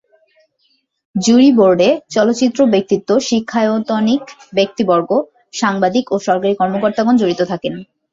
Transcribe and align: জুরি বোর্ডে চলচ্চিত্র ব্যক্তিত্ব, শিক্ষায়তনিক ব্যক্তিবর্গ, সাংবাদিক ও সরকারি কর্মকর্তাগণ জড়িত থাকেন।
জুরি 1.15 1.49
বোর্ডে 1.57 1.89
চলচ্চিত্র 2.09 2.59
ব্যক্তিত্ব, 2.73 3.09
শিক্ষায়তনিক 3.29 4.23
ব্যক্তিবর্গ, 4.53 5.09
সাংবাদিক 5.53 6.05
ও 6.11 6.25
সরকারি 6.27 6.53
কর্মকর্তাগণ 6.59 7.15
জড়িত 7.17 7.41
থাকেন। 7.51 7.73